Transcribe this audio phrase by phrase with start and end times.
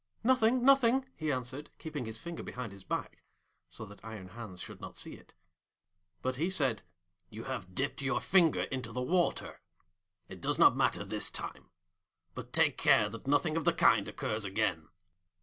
[0.23, 3.21] 'Nothing, nothing!' he answered, keeping his finger behind his back,
[3.69, 5.35] so that Iron Hans should not see it.
[6.23, 6.81] But he said,
[7.29, 9.61] 'You have dipped your finger into the water.
[10.27, 11.69] It does not matter this time,
[12.33, 14.87] but take care that nothing of the kind occurs again.'